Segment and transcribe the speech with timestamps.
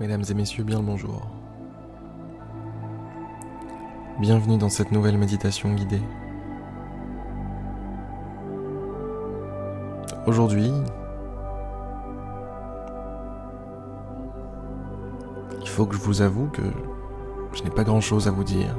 [0.00, 1.26] Mesdames et messieurs, bien le bonjour.
[4.18, 6.00] Bienvenue dans cette nouvelle méditation guidée.
[10.26, 10.72] Aujourd'hui,
[15.60, 16.62] il faut que je vous avoue que
[17.52, 18.74] je n'ai pas grand-chose à vous dire.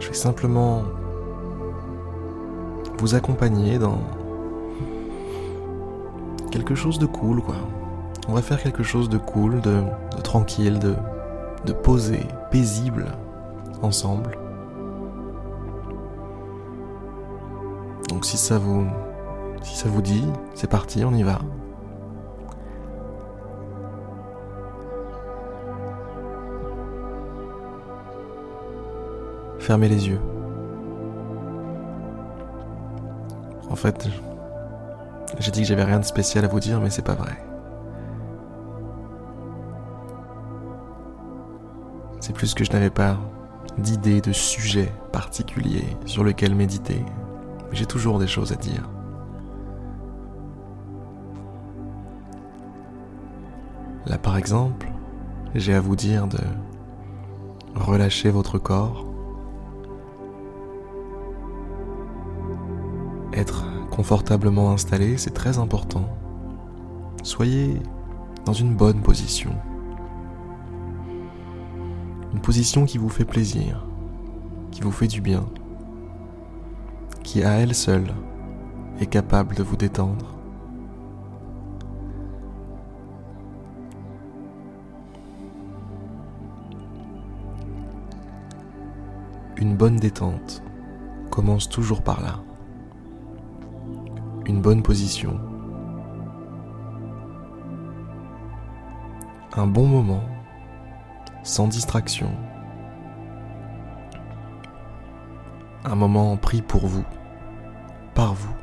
[0.00, 0.82] Je vais simplement
[2.98, 4.00] vous accompagner dans
[6.50, 7.56] quelque chose de cool, quoi.
[8.28, 9.82] On va faire quelque chose de cool, de,
[10.22, 10.94] tranquille, de,
[11.64, 13.06] de posé, paisible,
[13.82, 14.38] ensemble.
[18.08, 18.86] Donc si ça vous,
[19.62, 20.24] si ça vous dit,
[20.54, 21.38] c'est parti, on y va.
[29.58, 30.20] Fermez les yeux.
[33.70, 34.08] En fait,
[35.38, 37.36] j'ai dit que j'avais rien de spécial à vous dire, mais c'est pas vrai.
[42.20, 43.18] C'est plus que je n'avais pas
[43.78, 47.04] d'idée, de sujet particulier sur lequel méditer.
[47.72, 48.88] J'ai toujours des choses à dire.
[54.06, 54.88] Là par exemple,
[55.54, 56.38] j'ai à vous dire de
[57.74, 59.06] relâcher votre corps,
[63.32, 63.69] être
[64.00, 66.08] confortablement installé, c'est très important.
[67.22, 67.82] Soyez
[68.46, 69.50] dans une bonne position.
[72.32, 73.86] Une position qui vous fait plaisir,
[74.70, 75.44] qui vous fait du bien,
[77.22, 78.14] qui à elle seule
[79.00, 80.34] est capable de vous détendre.
[89.58, 90.62] Une bonne détente
[91.30, 92.40] commence toujours par là
[94.50, 95.38] une bonne position,
[99.56, 100.24] un bon moment,
[101.44, 102.30] sans distraction,
[105.84, 107.04] un moment pris pour vous,
[108.14, 108.54] par vous.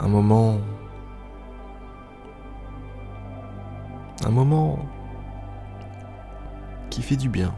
[0.00, 0.58] Un moment...
[4.26, 4.80] Un moment
[6.90, 7.54] qui fait du bien.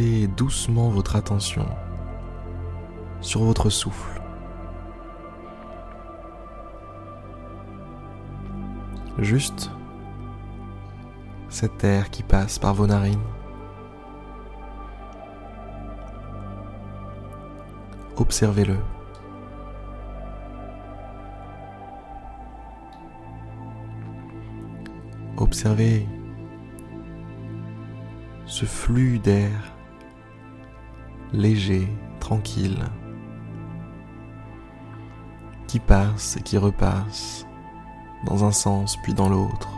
[0.00, 1.66] Doucement votre attention
[3.20, 4.20] sur votre souffle.
[9.18, 9.70] Juste
[11.48, 13.20] cet air qui passe par vos narines.
[18.16, 18.78] Observez-le.
[25.36, 26.08] Observez
[28.46, 29.50] ce flux d'air
[31.32, 31.88] léger,
[32.20, 32.84] tranquille,
[35.66, 37.46] qui passe et qui repasse
[38.26, 39.68] dans un sens puis dans l'autre.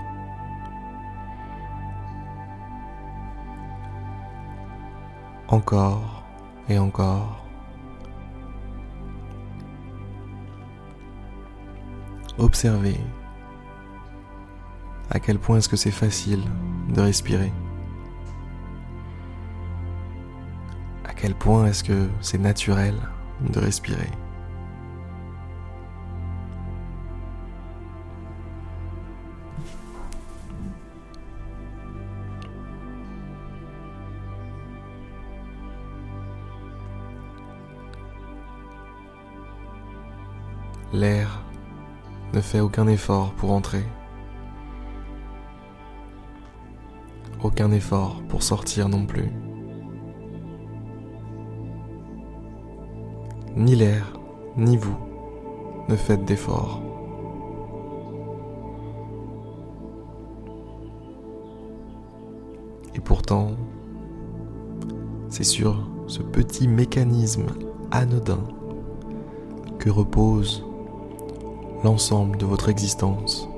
[5.48, 6.24] Encore
[6.68, 7.44] et encore.
[12.38, 12.98] Observez
[15.10, 16.42] à quel point est-ce que c'est facile
[16.88, 17.52] de respirer.
[21.24, 22.94] Quel point est-ce que c'est naturel
[23.48, 24.10] de respirer
[40.92, 41.40] L'air
[42.34, 43.86] ne fait aucun effort pour entrer.
[47.42, 49.32] Aucun effort pour sortir non plus.
[53.56, 54.12] Ni l'air,
[54.56, 54.96] ni vous
[55.88, 56.82] ne faites d'efforts.
[62.96, 63.52] Et pourtant,
[65.28, 67.46] c'est sur ce petit mécanisme
[67.92, 68.42] anodin
[69.78, 70.64] que repose
[71.84, 73.48] l'ensemble de votre existence.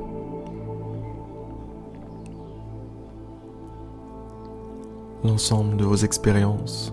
[5.25, 6.93] L'ensemble de vos expériences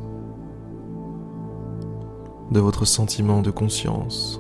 [2.52, 4.40] de votre sentiment de conscience.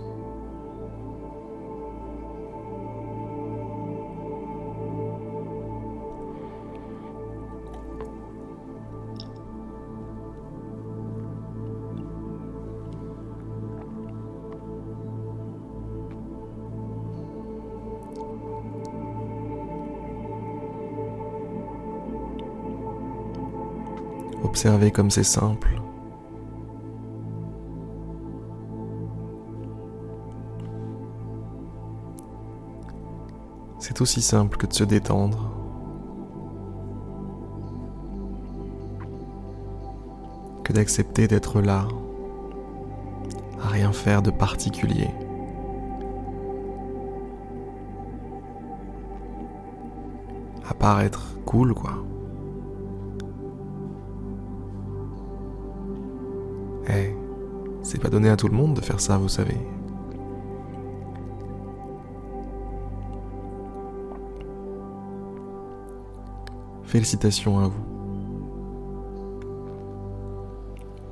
[24.44, 25.82] Observez comme c'est simple.
[33.83, 35.51] C'est aussi simple que de se détendre.
[40.63, 41.89] Que d'accepter d'être là,
[43.62, 45.09] à rien faire de particulier.
[50.65, 51.91] À paraître cool, quoi.
[56.88, 57.13] Eh,
[57.81, 59.57] c'est pas donné à tout le monde de faire ça, vous savez.
[66.94, 67.86] Félicitations à vous.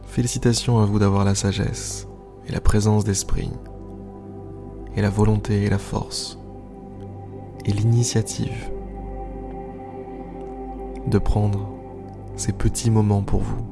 [0.04, 2.08] Félicitations à vous d'avoir la sagesse
[2.48, 3.50] et la présence d'esprit,
[4.96, 6.38] et la volonté et la force,
[7.66, 8.72] et l'initiative
[11.08, 11.68] de prendre
[12.36, 13.66] ces petits moments pour vous.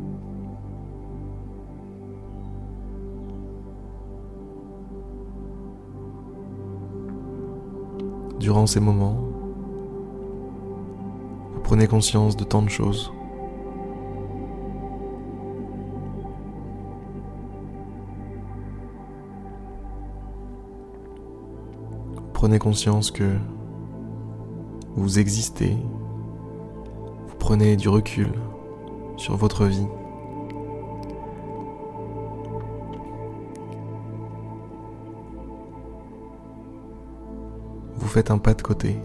[8.39, 9.28] Durant ces moments,
[11.69, 13.13] prenez conscience de tant de choses.
[22.33, 23.37] Prenez conscience que
[24.95, 25.77] vous existez,
[27.27, 28.33] vous prenez du recul
[29.15, 29.85] sur votre vie.
[37.93, 38.97] Vous faites un pas de côté.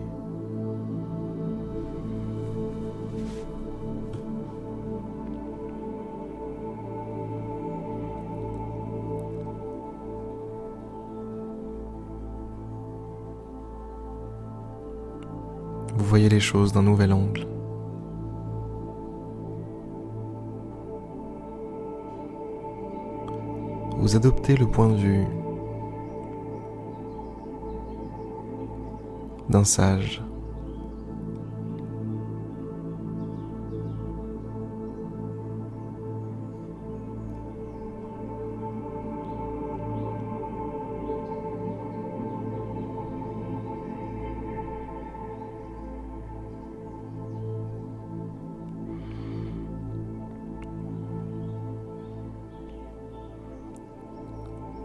[15.97, 17.47] Vous voyez les choses d'un nouvel angle.
[23.99, 25.27] Vous adoptez le point de vue
[29.49, 30.23] d'un sage.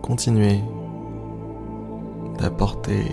[0.09, 0.59] Continuez
[2.39, 3.06] d'apporter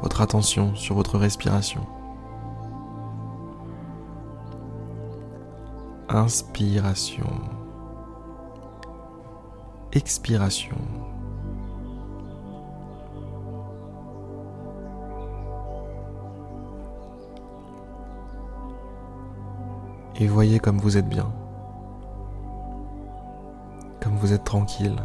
[0.00, 1.82] votre attention sur votre respiration.
[6.08, 7.28] Inspiration.
[9.92, 10.78] Expiration.
[20.18, 21.30] Et voyez comme vous êtes bien
[24.26, 24.96] vous êtes tranquille.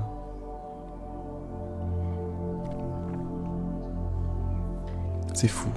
[5.36, 5.70] C'est fou.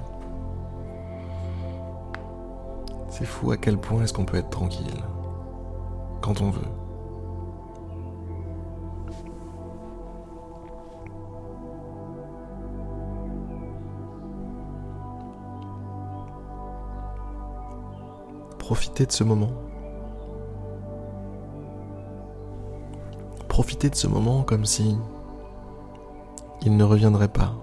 [3.10, 5.05] C'est fou à quel point est-ce qu'on peut être tranquille
[6.22, 6.63] quand on veut.
[18.58, 19.51] Profitez de ce moment.
[23.55, 24.99] Profiter de ce moment comme si
[26.63, 27.55] il ne reviendrait pas.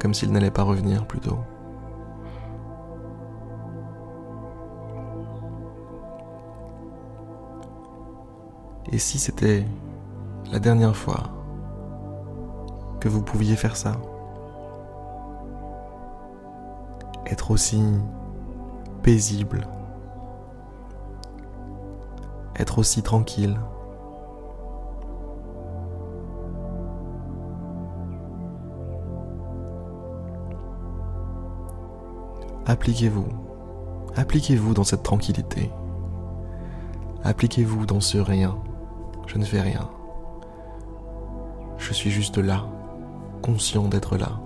[0.00, 1.38] Comme s'il n'allait pas revenir plutôt.
[8.92, 9.66] Et si c'était
[10.52, 11.24] la dernière fois
[13.00, 13.96] que vous pouviez faire ça?
[17.26, 17.82] Être aussi
[19.06, 19.68] paisible,
[22.56, 23.56] être aussi tranquille.
[32.66, 33.28] Appliquez-vous,
[34.16, 35.70] appliquez-vous dans cette tranquillité.
[37.22, 38.58] Appliquez-vous dans ce rien.
[39.28, 39.88] Je ne fais rien.
[41.78, 42.66] Je suis juste là,
[43.40, 44.40] conscient d'être là,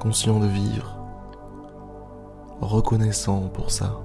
[0.00, 0.97] conscient de vivre,
[2.60, 4.00] reconnaissant pour ça.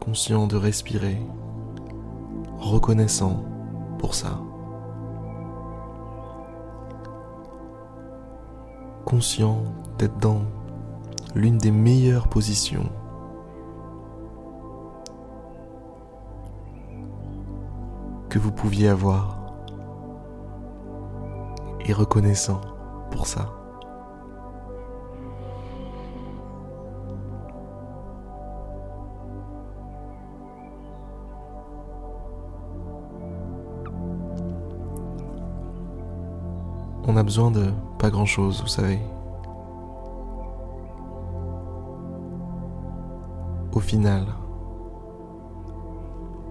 [0.00, 1.20] Conscient de respirer,
[2.58, 3.44] reconnaissant
[3.98, 4.40] pour ça.
[9.04, 9.62] Conscient
[9.98, 10.42] d'être dans
[11.34, 12.88] l'une des meilleures positions
[18.28, 19.41] que vous pouviez avoir
[21.86, 22.60] et reconnaissant
[23.10, 23.48] pour ça.
[37.04, 38.98] On a besoin de pas grand-chose, vous savez.
[43.74, 44.24] Au final,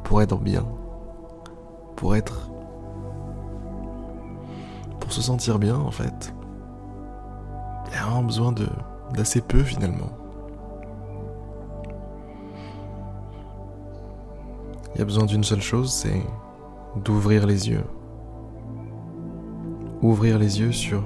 [0.03, 0.65] pour être bien,
[1.95, 2.50] pour être...
[5.13, 6.34] se sentir bien en fait,
[7.88, 8.68] il y a vraiment besoin de
[9.13, 10.10] d'assez peu finalement.
[14.94, 16.22] Il y a besoin d'une seule chose, c'est
[17.03, 17.84] d'ouvrir les yeux
[20.01, 21.03] ouvrir les yeux sur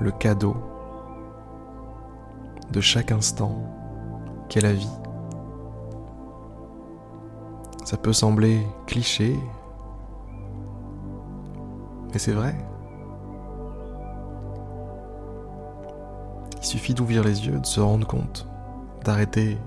[0.00, 0.56] le cadeau
[2.70, 3.62] de chaque instant
[4.48, 4.90] qu'est la vie.
[7.84, 9.38] Ça peut sembler cliché,
[12.12, 12.54] mais c'est vrai.
[16.60, 18.46] Il suffit d'ouvrir les yeux, de se rendre compte,
[19.04, 19.58] d'arrêter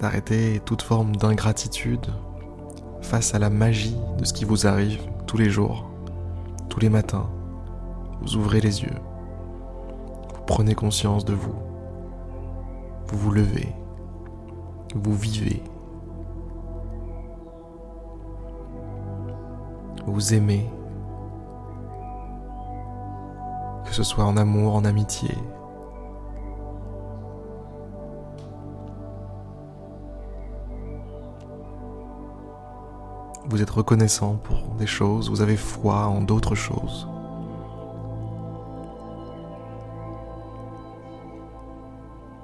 [0.00, 2.06] d'arrêter toute forme d'ingratitude
[3.00, 5.88] face à la magie de ce qui vous arrive tous les jours,
[6.68, 7.30] tous les matins.
[8.20, 8.98] Vous ouvrez les yeux,
[10.34, 11.54] vous prenez conscience de vous,
[13.06, 13.72] vous vous levez,
[14.94, 15.62] vous vivez,
[20.06, 20.70] vous aimez,
[23.84, 25.36] que ce soit en amour, en amitié,
[33.46, 37.08] vous êtes reconnaissant pour des choses, vous avez foi en d'autres choses.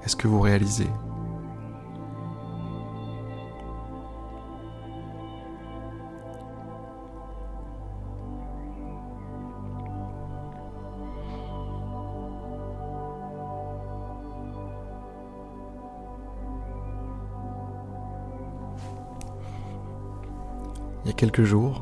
[0.03, 0.89] Est-ce que vous réalisez
[21.11, 21.81] a quelques jours,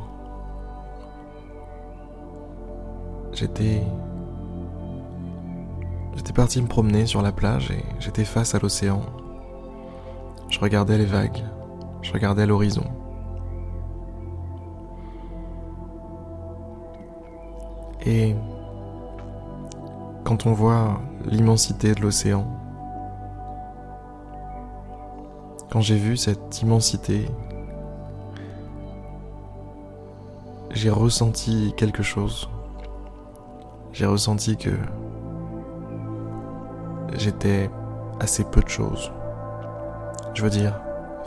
[3.32, 3.84] j'étais
[6.16, 9.02] j'étais parti me promener sur la plage et j'étais face à l'océan.
[10.50, 11.44] Je regardais les vagues,
[12.02, 12.86] je regardais l'horizon.
[18.06, 18.36] Et
[20.24, 22.48] quand on voit l'immensité de l'océan,
[25.70, 27.28] quand j'ai vu cette immensité
[30.80, 32.50] j'ai ressenti quelque chose.
[33.92, 34.70] J'ai ressenti que
[37.16, 37.70] j'étais
[38.22, 39.12] assez peu de choses.
[40.34, 40.80] Je veux dire,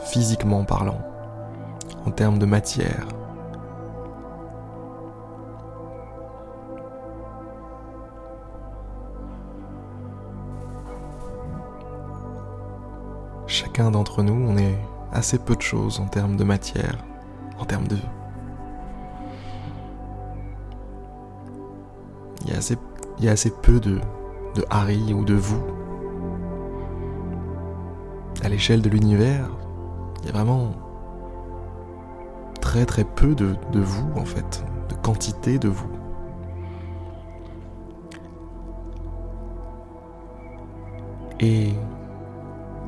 [0.05, 0.99] physiquement parlant,
[2.03, 3.07] en termes de matière.
[13.45, 14.79] Chacun d'entre nous, on est
[15.11, 16.97] assez peu de choses en termes de matière,
[17.59, 17.97] en termes de
[23.17, 23.99] il y a assez peu de,
[24.55, 25.61] de Harry ou de vous.
[28.43, 29.49] À l'échelle de l'univers,
[30.21, 30.71] il y a vraiment
[32.61, 35.89] très très peu de, de vous en fait, de quantité de vous.
[41.39, 41.73] Et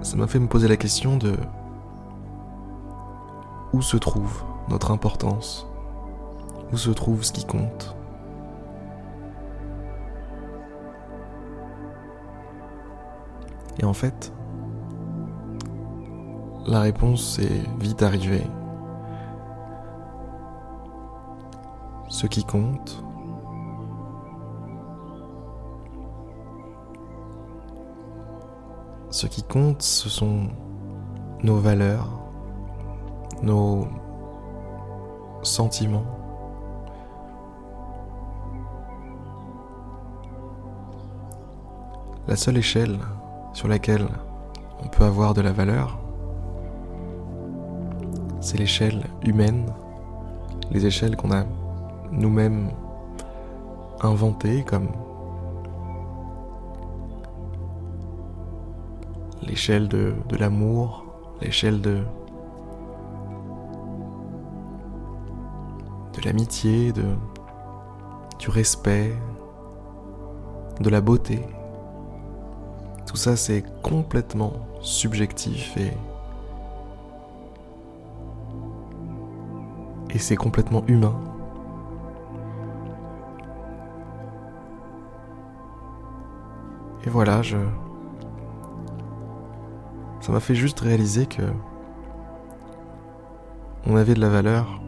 [0.02, 1.36] ça m'a fait me poser la question de
[3.74, 5.68] où se trouve notre importance,
[6.72, 7.96] où se trouve ce qui compte?
[13.80, 14.34] Et en fait,
[16.68, 18.44] la réponse est vite arrivée.
[22.08, 23.04] Ce qui compte,
[29.10, 30.48] ce qui compte, ce sont
[31.44, 32.10] nos valeurs,
[33.44, 33.88] nos
[35.44, 36.06] sentiments.
[42.28, 42.98] La seule échelle
[43.56, 44.06] sur laquelle
[44.84, 45.98] on peut avoir de la valeur,
[48.42, 49.74] c'est l'échelle humaine,
[50.72, 51.46] les échelles qu'on a
[52.12, 52.70] nous-mêmes
[54.02, 54.90] inventées comme
[59.42, 61.06] l'échelle de, l'amour,
[61.42, 62.04] l'échelle de,
[66.14, 67.06] de l'amitié, de,
[68.38, 69.14] du respect,
[70.82, 71.55] de la beauté.
[73.16, 75.94] Tout ça c'est complètement subjectif et
[80.14, 81.16] et c'est complètement humain.
[87.06, 87.56] Et voilà, je
[90.20, 91.44] ça m'a fait juste réaliser que
[93.88, 94.82] on avait de la valeur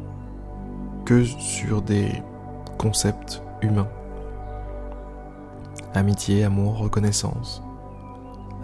[1.06, 2.12] que sur des
[2.78, 3.88] concepts humains.
[5.94, 7.64] Amitié, amour, reconnaissance,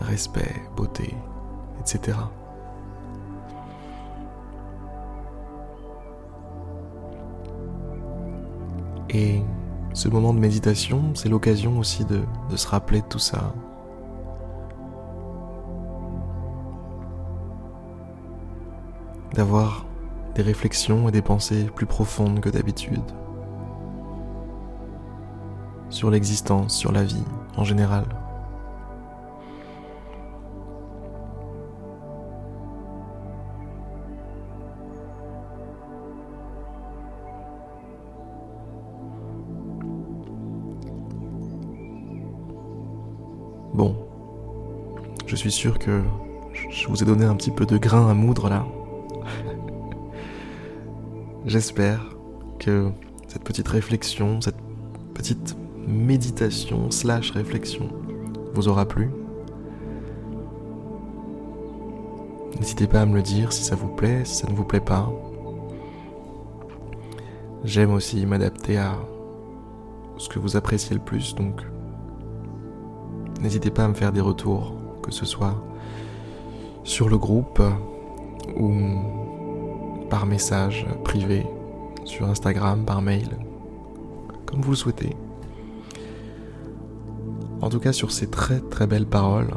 [0.02, 1.16] respect, beauté,
[1.80, 2.18] etc.
[9.10, 9.42] Et
[9.94, 12.22] ce moment de méditation, c'est l'occasion aussi de,
[12.56, 13.54] se rappeler de tout ça.
[19.36, 19.86] D'avoir
[20.36, 23.04] des réflexions et des pensées plus profondes que d'habitude
[25.90, 27.24] sur l'existence, sur la vie
[27.56, 28.06] en général.
[45.34, 46.04] Je suis sûr que
[46.70, 48.68] je vous ai donné un petit peu de grain à moudre là.
[51.48, 52.16] J'espère
[52.60, 52.92] que
[53.28, 54.60] cette petite réflexion, cette
[55.16, 57.90] petite méditation slash réflexion
[58.54, 59.10] vous aura plu.
[62.60, 64.80] N'hésitez pas à me le dire si ça vous plaît, si ça ne vous plaît
[64.80, 65.12] pas.
[67.64, 69.00] J'aime aussi m'adapter à
[70.18, 71.64] ce que vous appréciez le plus, donc
[73.42, 75.56] n'hésitez pas à me faire des retours, que ce soit
[76.84, 77.62] sur le groupe
[78.58, 78.74] ou
[80.10, 81.46] par message privé,
[82.06, 83.30] sur Instagram, par mail,
[84.46, 85.16] comme vous le souhaitez.
[87.62, 89.52] En tout cas, sur ces très très belles paroles,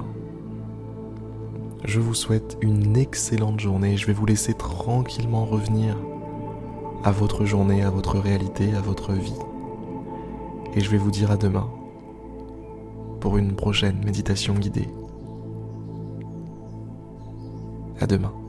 [1.85, 3.96] je vous souhaite une excellente journée.
[3.96, 5.96] Je vais vous laisser tranquillement revenir
[7.04, 9.38] à votre journée, à votre réalité, à votre vie.
[10.74, 11.68] Et je vais vous dire à demain
[13.20, 14.88] pour une prochaine méditation guidée.
[18.00, 18.45] À demain.